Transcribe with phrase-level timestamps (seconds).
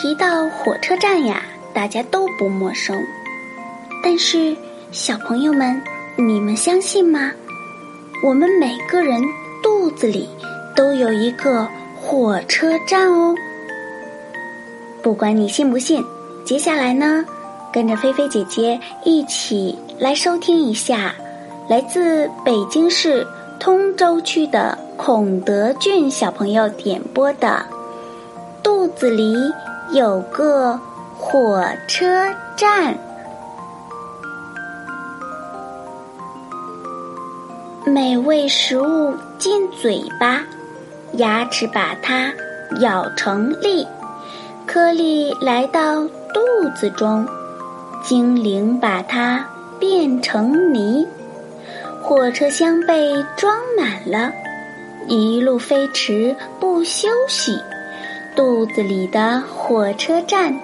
[0.00, 1.42] 提到火车站呀，
[1.74, 2.96] 大家都不陌生。
[4.00, 4.56] 但是，
[4.92, 5.82] 小朋友们，
[6.14, 7.32] 你们相信吗？
[8.22, 9.20] 我们每个人
[9.60, 10.28] 肚子里
[10.76, 11.66] 都有一个
[11.96, 13.34] 火车站哦。
[15.02, 16.04] 不管你信不信，
[16.44, 17.24] 接下来呢，
[17.72, 21.12] 跟着菲菲姐姐一起来收听一下，
[21.68, 23.26] 来自北京市
[23.58, 27.48] 通州区的孔德俊小朋友点播的
[28.62, 29.34] 《肚子里》。
[29.90, 30.78] 有个
[31.16, 32.94] 火车站，
[37.86, 40.42] 美味食物进嘴巴，
[41.12, 42.30] 牙齿把它
[42.80, 43.86] 咬成粒，
[44.66, 46.02] 颗粒来到
[46.34, 47.26] 肚子中，
[48.04, 49.42] 精灵把它
[49.78, 51.08] 变成泥，
[52.02, 54.30] 火车厢被装满了，
[55.06, 57.58] 一路飞驰不休息。
[58.38, 60.56] 肚子里的火车站，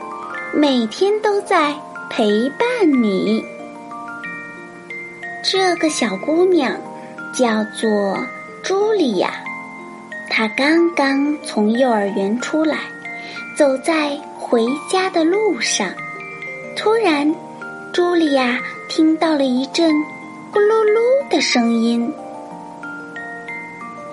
[0.53, 1.75] 每天都在
[2.09, 3.45] 陪伴你。
[5.43, 6.71] 这个小姑娘
[7.33, 8.17] 叫做
[8.63, 9.35] 茱莉亚，
[10.31, 12.79] 她刚刚从幼儿园出来，
[13.59, 15.89] 走在回家的路上，
[16.77, 17.35] 突然，
[17.93, 18.57] 茱莉亚
[18.89, 19.91] 听到了一阵
[20.53, 22.09] 咕噜噜的声音。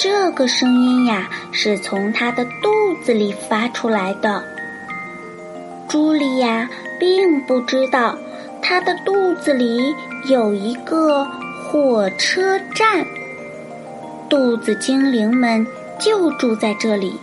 [0.04, 2.72] 这个声音呀，是从他的肚
[3.04, 4.44] 子里发出来的。
[5.88, 6.68] 茱莉亚
[7.00, 8.18] 并不知道，
[8.64, 9.94] 她的肚子里
[10.26, 11.24] 有一个
[11.64, 13.06] 火车站。
[14.28, 15.68] 肚子精灵们
[16.00, 17.16] 就住在这里，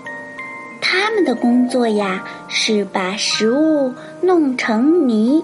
[0.80, 5.42] 他们的工作呀，是把食物弄成泥。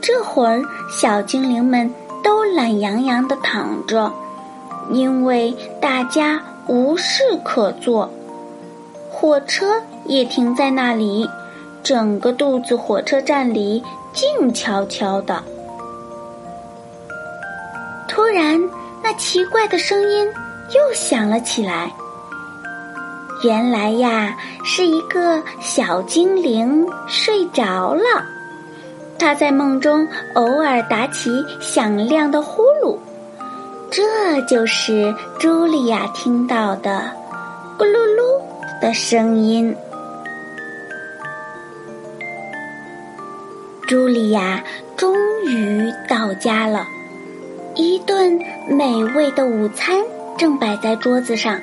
[0.00, 0.60] 这会儿，
[0.90, 1.88] 小精灵们
[2.24, 4.12] 都懒洋洋的躺着。
[4.90, 8.10] 因为大家无事可做，
[9.10, 11.28] 火车也停在那里，
[11.82, 15.42] 整个肚子火车站里静悄悄的。
[18.08, 18.60] 突然，
[19.02, 20.26] 那奇怪的声音
[20.74, 21.90] 又响了起来。
[23.42, 28.24] 原来呀，是一个小精灵睡着了，
[29.18, 31.30] 他在梦中偶尔打起
[31.60, 32.63] 响亮的呼。
[33.96, 37.08] 这就是茱莉亚听到的
[37.78, 38.42] “咕噜噜”
[38.82, 39.72] 的声音。
[43.86, 44.60] 茱莉亚
[44.96, 45.14] 终
[45.46, 46.84] 于到家了，
[47.76, 48.36] 一顿
[48.68, 49.96] 美味的午餐
[50.36, 51.60] 正摆在桌子上，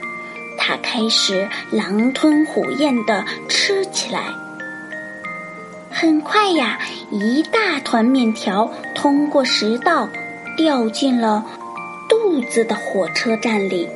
[0.57, 4.23] 她开始狼吞虎咽的吃起来。
[5.89, 6.79] 很快呀，
[7.11, 10.07] 一大团面条通过食道，
[10.55, 11.45] 掉进了。
[12.31, 13.89] 肚子的火车站里，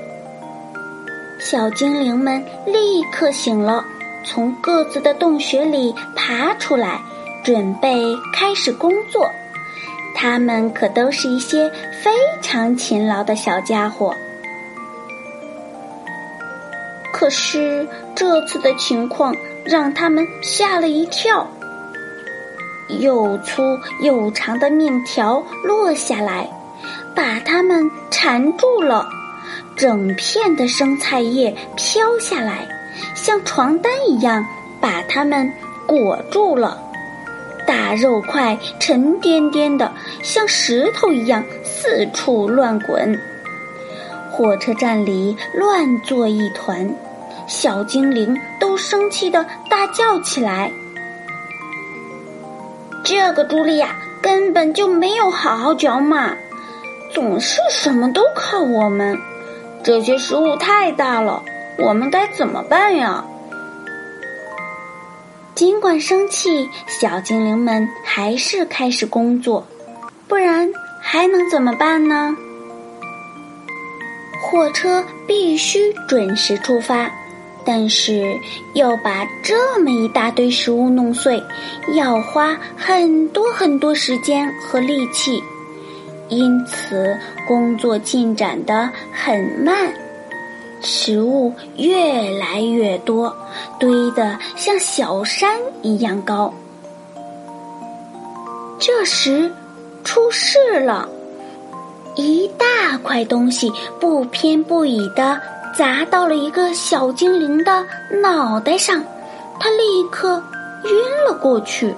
[1.40, 3.86] 小精灵们立刻醒了，
[4.26, 7.00] 从各自的洞穴里爬出来，
[7.46, 9.32] 准备开始工作。
[10.14, 11.72] 他们可都是一些
[12.04, 14.14] 非常勤劳的小家伙。
[17.14, 21.48] 可是这次的情况让他们吓了一跳，
[23.00, 26.50] 又粗又长的面条落下来。
[27.16, 29.08] 把它们缠住了，
[29.76, 32.68] 整片的生菜叶飘下来，
[33.16, 34.46] 像床单一样
[34.82, 35.52] 把它们
[35.88, 36.82] 裹住了。
[37.66, 39.92] 大肉块沉甸甸的，
[40.22, 43.20] 像石头一样四处乱滚。
[44.30, 46.94] 火车站里乱作一团，
[47.48, 50.72] 小精灵都生气的大叫起来
[53.04, 56.36] ：“这个茱莉亚根本就没有好好嚼嘛！”
[57.16, 59.18] 总是什么都靠我们，
[59.82, 61.42] 这些食物太大了，
[61.80, 63.24] 我们该怎么办呀？
[65.56, 69.66] 尽管生气，小精灵们还是开始工作，
[70.28, 70.70] 不然
[71.00, 72.36] 还能怎么办呢？
[74.42, 77.10] 火车必须准时出发，
[77.64, 78.38] 但是
[78.74, 81.42] 要把这么一大堆食物弄碎，
[81.94, 85.42] 要花很多很多时间和力气。
[86.30, 87.18] 因此
[87.48, 89.94] 工作进展得很慢。
[90.82, 93.36] 食物越来越多，
[93.80, 95.50] 堆得像小山
[95.82, 96.54] 一样高。
[98.78, 99.52] 这时，
[100.04, 101.10] 出事了，
[102.16, 105.42] 一大块东西不偏不倚的
[105.76, 107.84] 砸到了一个小精灵的
[108.22, 109.04] 脑袋上，
[109.60, 110.44] 他立刻
[110.84, 110.92] 晕
[111.28, 111.96] 了过去。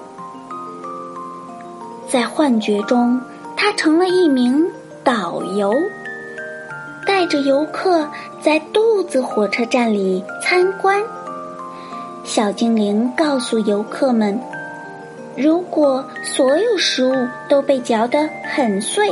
[2.07, 3.19] 在幻觉中，
[3.57, 4.65] 他成了一名
[5.03, 5.73] 导游。
[7.05, 8.05] 带着游客
[8.41, 11.01] 在肚子火车站里参观。
[12.25, 14.37] 小精灵告诉游客们
[15.37, 17.15] ：“如果所有食物
[17.47, 19.09] 都被嚼得很碎，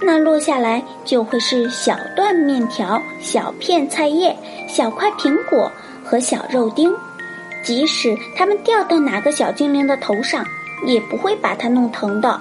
[0.00, 4.36] 那落下来就会是小段面条、小片菜叶、
[4.68, 5.68] 小块苹果
[6.04, 6.94] 和小肉丁。
[7.64, 10.44] 即使它们掉到哪个小精灵的头上，
[10.86, 12.38] 也不会把它弄疼的。”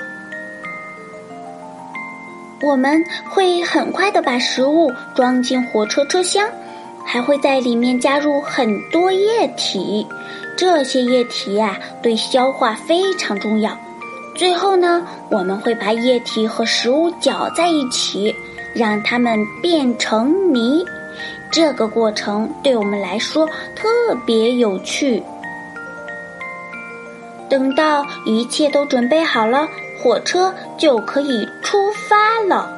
[2.63, 6.47] 我们会很快的把食物装进火车车厢，
[7.05, 10.07] 还会在里面加入很多液体。
[10.55, 13.77] 这些液体呀，对消化非常重要。
[14.33, 18.33] 最后呢，我们会把液体和食物搅在一起，
[18.73, 20.85] 让它们变成泥。
[21.51, 23.45] 这个过程对我们来说
[23.75, 25.21] 特别有趣。
[27.49, 29.67] 等到一切都准备好了。
[30.03, 32.69] 火车就可以出发了。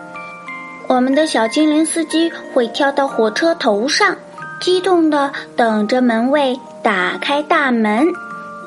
[0.88, 4.16] 我们的小精灵司机会跳到火车头上，
[4.62, 8.08] 激动的等着门卫打开大门。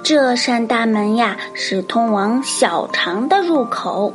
[0.02, 4.12] 这扇大门呀，是通往小肠的入口。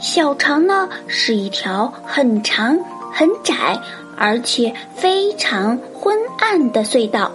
[0.00, 2.76] 小肠呢，是一条很长、
[3.12, 3.78] 很窄，
[4.16, 7.30] 而且非常昏暗的隧道，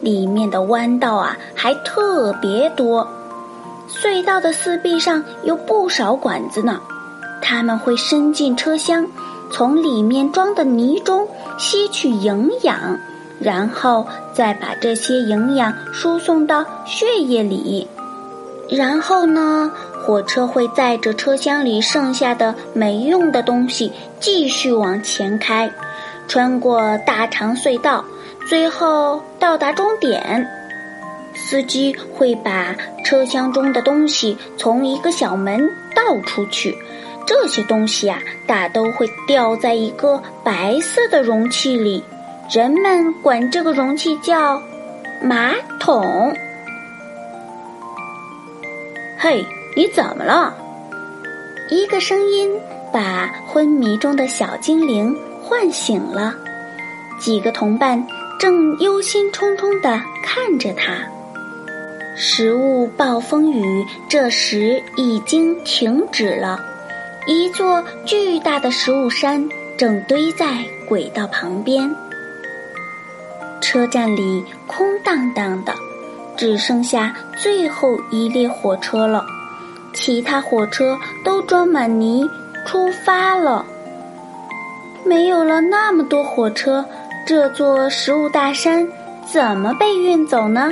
[0.00, 3.06] 里面的弯道啊，还特别多。
[3.94, 6.80] 隧道的四壁上有不少管子呢，
[7.40, 9.06] 它们会伸进车厢，
[9.50, 11.28] 从里面装的泥中
[11.58, 12.98] 吸取营养，
[13.38, 17.86] 然后再把这些营养输送到血液里。
[18.68, 19.70] 然后呢，
[20.02, 25.70] 火车会载着车厢里剩下的没用的东西继续往前开，
[26.26, 28.02] 穿过大长隧道，
[28.48, 30.48] 最后到达终点。
[31.44, 32.74] 司机会把
[33.04, 36.74] 车厢中的东西从一个小门倒出去，
[37.26, 42.02] 这些东西啊，大都会掉在一个白色的容器里，
[42.50, 44.62] 人们管这个容器叫
[45.20, 46.34] 马桶。
[49.18, 49.44] 嘿，
[49.76, 50.54] 你怎么了？
[51.68, 52.50] 一个声音
[52.92, 56.34] 把昏迷中的小精灵唤醒了，
[57.18, 58.02] 几个同伴
[58.38, 60.94] 正忧心忡忡地看着他。
[62.14, 66.60] 食物暴风雨这时已经停止了，
[67.26, 69.48] 一座巨大的食物山
[69.78, 71.90] 正堆在轨道旁边。
[73.62, 75.74] 车站里空荡荡的，
[76.36, 79.24] 只剩下最后一列火车了，
[79.94, 82.28] 其他火车都装满泥
[82.66, 83.64] 出发了。
[85.04, 86.84] 没有了那么多火车，
[87.26, 88.86] 这座食物大山
[89.26, 90.70] 怎么被运走呢？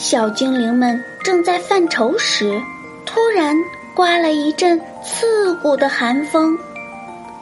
[0.00, 2.58] 小精灵们正在犯愁时，
[3.04, 3.54] 突然
[3.94, 6.58] 刮了一阵刺骨的寒风，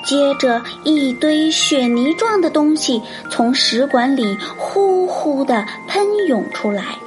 [0.05, 6.99] 接着一堆雪泥状的东西从食管里呼呼的喷涌出来。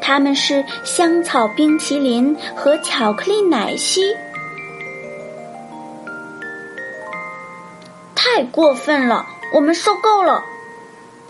[0.00, 4.16] 它们是香草冰淇淋和巧克力奶昔，
[8.14, 9.26] 太过分了！
[9.54, 10.42] 我们受够了。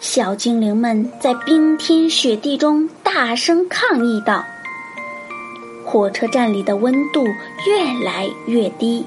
[0.01, 4.43] 小精灵们在冰天雪地中大声抗议道
[5.85, 7.23] ：“火车站里的温度
[7.67, 9.05] 越来越低，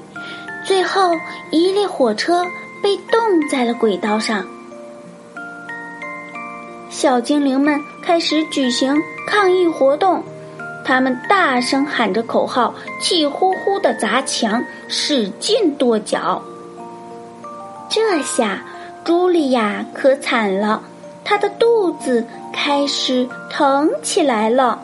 [0.64, 1.10] 最后
[1.50, 2.46] 一列火车
[2.80, 3.20] 被冻
[3.50, 4.46] 在了轨道上。”
[6.88, 8.96] 小精灵们开始举行
[9.26, 10.22] 抗议活动，
[10.84, 16.40] 他们大声喊着口号，气呼呼的砸墙，使劲跺脚。
[17.90, 18.64] 这下。
[19.04, 20.82] 茱莉亚可惨了，
[21.22, 24.80] 她的肚子开始疼起来了。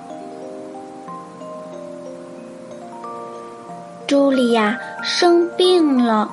[4.06, 6.30] 茱莉亚生病了，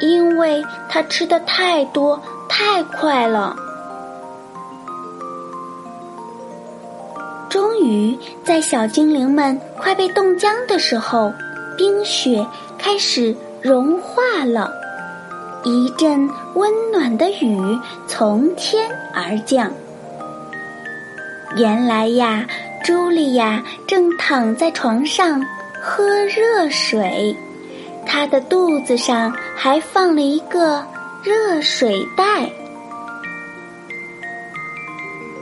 [0.00, 3.56] 因为她吃的太多太快了。
[7.48, 11.32] 终于，在小精灵们快被冻僵的时候，
[11.78, 14.83] 冰雪开始融化了。
[15.64, 17.58] 一阵温暖的雨
[18.06, 19.72] 从天而降。
[21.56, 22.46] 原来呀，
[22.84, 25.44] 茱莉亚正躺在床上
[25.80, 27.34] 喝热水，
[28.04, 30.84] 她的肚子上还放了一个
[31.22, 32.24] 热水袋。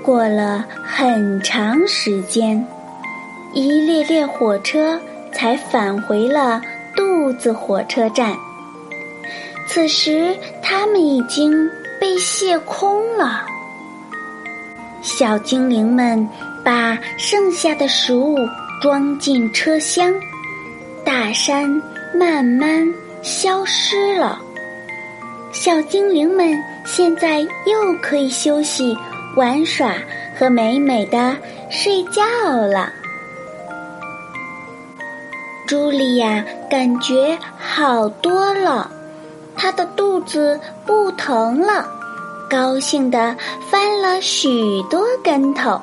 [0.04, 2.64] 过了很长时间，
[3.52, 5.00] 一列列火车
[5.32, 6.60] 才返回了
[6.94, 8.36] 肚子火车站。
[9.66, 13.44] 此时，它们已经被卸空了。
[15.02, 16.28] 小精灵们
[16.64, 18.36] 把剩下的食物
[18.80, 20.12] 装进车厢，
[21.04, 21.68] 大山
[22.14, 22.86] 慢慢
[23.22, 24.40] 消失了。
[25.52, 28.96] 小精灵们现在又可以休息。
[29.34, 29.94] 玩耍
[30.38, 31.34] 和美美的
[31.70, 32.22] 睡觉
[32.54, 32.92] 了。
[35.66, 38.90] 茱莉亚感觉好多了，
[39.62, 41.86] 他的肚子不疼了，
[42.50, 43.36] 高兴的
[43.70, 45.80] 翻了许多跟头。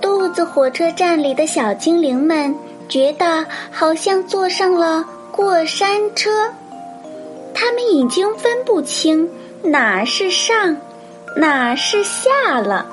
[0.00, 2.52] 肚子火车站里的小精灵们
[2.88, 6.30] 觉得好像坐上了过山车，
[7.54, 9.30] 他们已经分不清
[9.62, 10.76] 哪是上。
[11.36, 12.84] 哪是下了？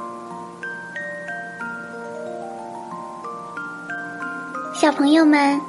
[4.75, 5.60] 小朋友们，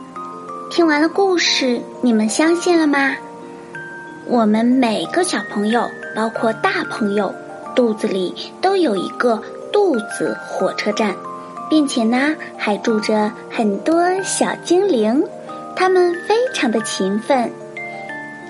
[0.70, 3.16] 听完了故事，你们相信了吗？
[4.30, 7.34] 我们每个小朋友，包括大朋友，
[7.74, 11.16] 肚子里都有一个肚子火车站，
[11.68, 15.20] 并且呢，还住着很多小精灵，
[15.74, 17.50] 他们非常的勤奋。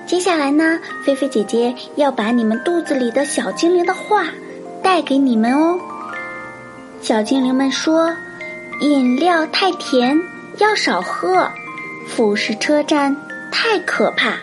[0.05, 4.27] 接下来呢，菲菲姐姐要把你们肚子里的小精灵的话
[4.83, 5.79] 带给你们哦。
[7.01, 8.15] 小精灵们说
[8.81, 10.15] ：“饮料太甜，
[10.59, 11.49] 要少喝；
[12.07, 13.17] 腐蚀车站
[13.51, 14.33] 太可怕；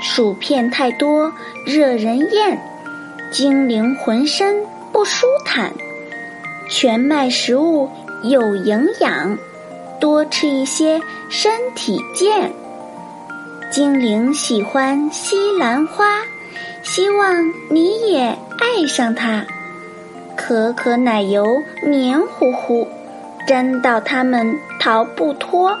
[0.00, 1.32] 薯片太多，
[1.66, 2.56] 惹人厌；
[3.30, 4.56] 精灵浑身
[4.92, 5.70] 不舒坦；
[6.68, 7.88] 全麦食物
[8.22, 9.38] 有营养，
[10.00, 12.52] 多吃一些，身体健。”
[13.70, 16.22] 精灵喜欢西兰花，
[16.82, 18.20] 希望你也
[18.58, 19.44] 爱上它。
[20.36, 22.88] 可可奶油黏糊糊，
[23.46, 25.76] 粘到它们逃不脱。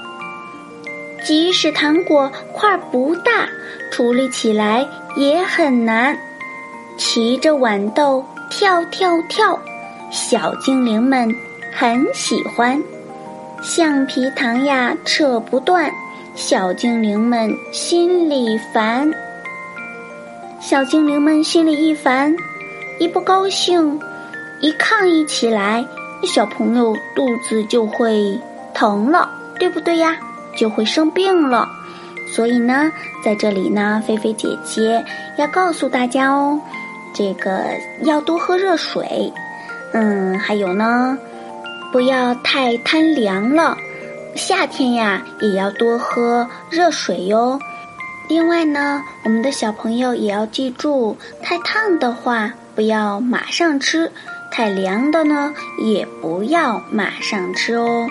[1.24, 3.48] 即使糖果块不大，
[3.90, 6.18] 处理起来也很难。
[6.96, 9.58] 骑着豌豆跳跳跳，
[10.10, 11.34] 小精灵们
[11.72, 12.82] 很喜欢。
[13.62, 15.92] 橡皮糖呀，扯不断。
[16.34, 19.10] 小精灵们心里烦，
[20.60, 22.36] 小精灵们心里一烦，
[23.00, 24.00] 一不高兴，
[24.60, 25.84] 一抗议起来，
[26.22, 28.38] 小朋友肚子就会
[28.72, 30.16] 疼了，对不对呀？
[30.56, 31.68] 就会生病了。
[32.26, 32.92] 所以呢，
[33.24, 35.04] 在这里呢，菲菲姐姐
[35.38, 36.60] 要告诉大家哦，
[37.14, 37.64] 这个
[38.02, 39.32] 要多喝热水，
[39.92, 41.16] 嗯，还有呢，
[41.90, 43.76] 不要太贪凉了。
[44.34, 47.58] 夏天呀，也要多喝热水哟。
[48.28, 54.12] 另外呢，我们的小朋友也要记住，太烫的话不要马上吃，
[54.52, 58.06] 太凉的呢也不要马上吃哦。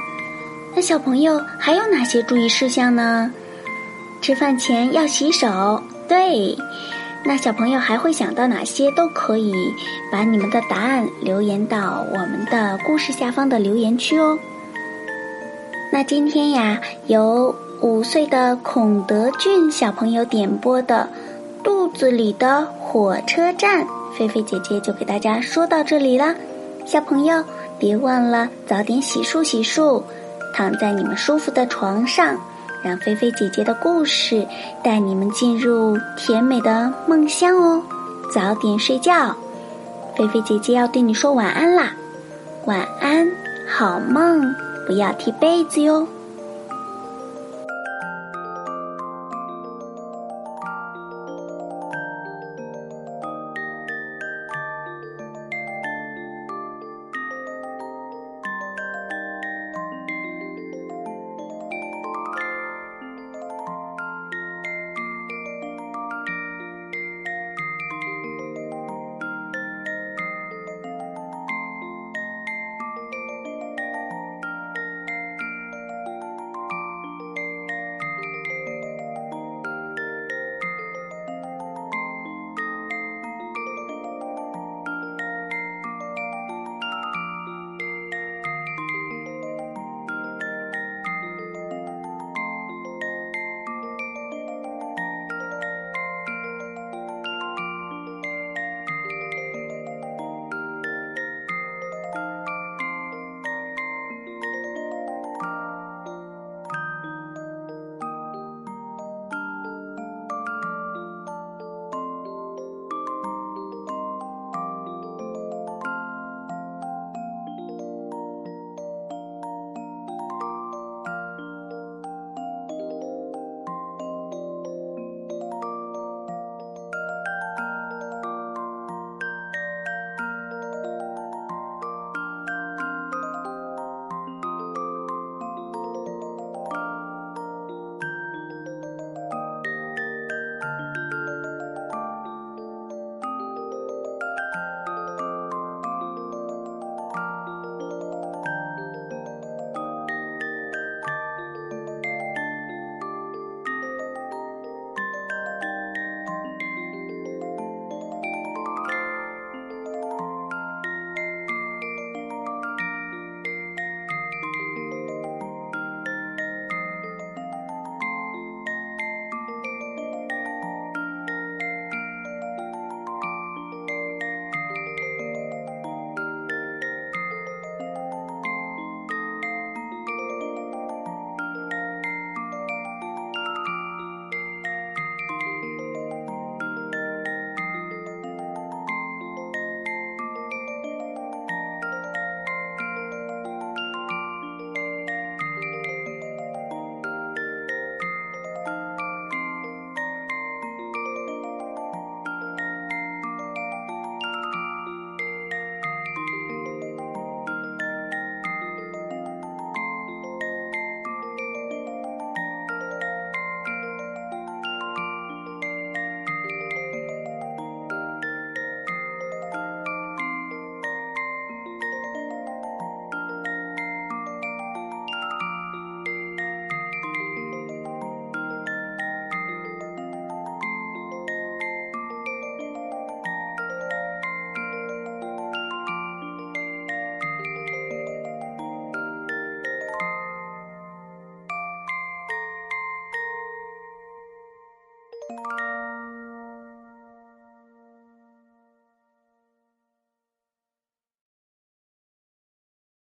[0.77, 3.33] 那小朋友还有哪些注意事项呢？
[4.21, 5.81] 吃饭前要洗手。
[6.07, 6.55] 对，
[7.25, 8.91] 那小朋友还会想到哪些？
[8.91, 9.51] 都可以
[10.11, 14.37] 把你们的答案留言到我们的故事下方的留言区哦。
[15.91, 21.09] 那今天呀，由五岁的孔德俊小朋友点播的
[21.63, 23.83] 《肚子里的火车站》，
[24.15, 26.35] 菲菲姐姐就给大家说到这里了。
[26.85, 27.43] 小朋友
[27.79, 30.03] 别忘了早点洗漱洗漱，
[30.57, 32.35] 躺在你们舒服的床上，
[32.81, 34.43] 让菲菲姐姐的故事
[34.83, 37.79] 带你们进入甜美的梦乡哦。
[38.33, 39.35] 早点睡觉，
[40.15, 41.93] 菲菲姐姐要对你说晚安啦，
[42.65, 43.29] 晚安，
[43.69, 44.51] 好梦。
[44.87, 46.07] 不要踢被子哟。